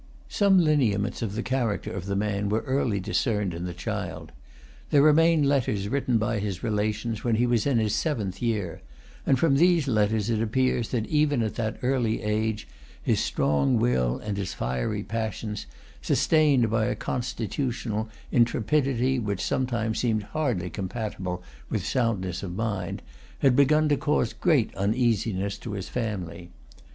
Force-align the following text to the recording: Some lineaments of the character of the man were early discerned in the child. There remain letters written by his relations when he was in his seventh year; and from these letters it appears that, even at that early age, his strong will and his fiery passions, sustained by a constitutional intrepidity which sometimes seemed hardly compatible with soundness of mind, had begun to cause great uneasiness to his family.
Some 0.29 0.57
lineaments 0.57 1.21
of 1.21 1.35
the 1.35 1.43
character 1.43 1.91
of 1.91 2.07
the 2.07 2.15
man 2.15 2.49
were 2.49 2.61
early 2.61 2.99
discerned 2.99 3.53
in 3.53 3.65
the 3.65 3.73
child. 3.75 4.31
There 4.89 5.03
remain 5.03 5.43
letters 5.43 5.87
written 5.89 6.17
by 6.17 6.39
his 6.39 6.63
relations 6.63 7.23
when 7.23 7.35
he 7.35 7.45
was 7.45 7.67
in 7.67 7.77
his 7.77 7.93
seventh 7.93 8.41
year; 8.41 8.81
and 9.27 9.37
from 9.37 9.57
these 9.57 9.87
letters 9.87 10.31
it 10.31 10.41
appears 10.41 10.89
that, 10.89 11.05
even 11.05 11.43
at 11.43 11.53
that 11.53 11.77
early 11.83 12.23
age, 12.23 12.67
his 13.03 13.19
strong 13.19 13.77
will 13.77 14.17
and 14.17 14.37
his 14.37 14.55
fiery 14.55 15.03
passions, 15.03 15.67
sustained 16.01 16.71
by 16.71 16.85
a 16.85 16.95
constitutional 16.95 18.09
intrepidity 18.31 19.19
which 19.19 19.39
sometimes 19.45 19.99
seemed 19.99 20.23
hardly 20.23 20.71
compatible 20.71 21.43
with 21.69 21.85
soundness 21.85 22.41
of 22.41 22.55
mind, 22.55 23.03
had 23.37 23.55
begun 23.55 23.87
to 23.89 23.97
cause 23.97 24.33
great 24.33 24.73
uneasiness 24.73 25.59
to 25.59 25.73
his 25.73 25.89
family. 25.89 26.49